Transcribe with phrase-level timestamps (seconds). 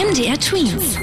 [0.00, 0.96] MDR Twins.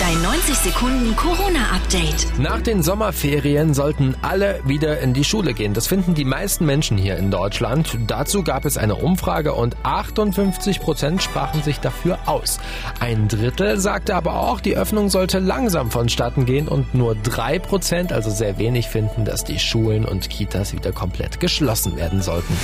[0.00, 2.38] Dein 90 Sekunden Corona-Update.
[2.38, 5.74] Nach den Sommerferien sollten alle wieder in die Schule gehen.
[5.74, 7.98] Das finden die meisten Menschen hier in Deutschland.
[8.06, 12.58] Dazu gab es eine Umfrage und 58 Prozent sprachen sich dafür aus.
[13.00, 18.14] Ein Drittel sagte aber auch, die Öffnung sollte langsam vonstatten gehen und nur drei Prozent,
[18.14, 22.56] also sehr wenig, finden, dass die Schulen und Kitas wieder komplett geschlossen werden sollten.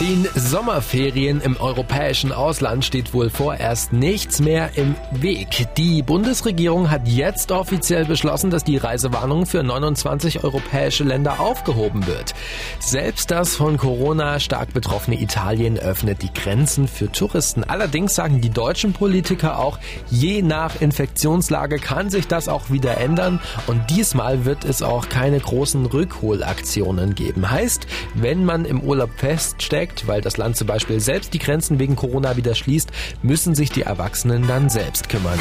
[0.00, 5.66] Den Sommerferien im europäischen Ausland steht wohl vorerst nichts mehr im Weg.
[5.76, 12.32] Die Bundesregierung hat jetzt offiziell beschlossen, dass die Reisewarnung für 29 europäische Länder aufgehoben wird.
[12.78, 17.64] Selbst das von Corona stark betroffene Italien öffnet die Grenzen für Touristen.
[17.64, 23.40] Allerdings sagen die deutschen Politiker auch, je nach Infektionslage kann sich das auch wieder ändern
[23.66, 27.50] und diesmal wird es auch keine großen Rückholaktionen geben.
[27.50, 31.78] Heißt, wenn man im Urlaub feststeckt, Effekt, weil das Land zum Beispiel selbst die Grenzen
[31.78, 32.90] wegen Corona wieder schließt,
[33.22, 35.38] müssen sich die Erwachsenen dann selbst kümmern.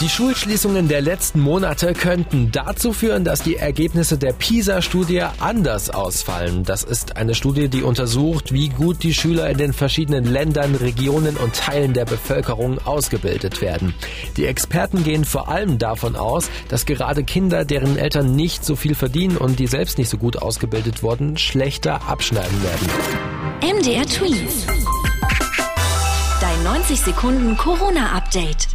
[0.00, 6.64] Die Schulschließungen der letzten Monate könnten dazu führen, dass die Ergebnisse der PISA-Studie anders ausfallen.
[6.64, 11.36] Das ist eine Studie, die untersucht, wie gut die Schüler in den verschiedenen Ländern, Regionen
[11.36, 13.94] und Teilen der Bevölkerung ausgebildet werden.
[14.36, 18.96] Die Experten gehen vor allem davon aus, dass gerade Kinder, deren Eltern nicht so viel
[18.96, 22.88] verdienen und die selbst nicht so gut ausgebildet wurden, schlechter abschneiden werden.
[23.78, 24.66] MDR Tweets.
[26.40, 28.68] Dein 90 Sekunden Corona-Update.